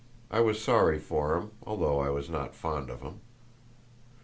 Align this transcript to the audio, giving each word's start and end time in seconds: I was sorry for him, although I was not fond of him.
I 0.31 0.39
was 0.39 0.59
sorry 0.59 0.97
for 0.97 1.35
him, 1.35 1.51
although 1.61 1.99
I 1.99 2.09
was 2.09 2.27
not 2.27 2.55
fond 2.55 2.89
of 2.89 3.01
him. 3.01 3.21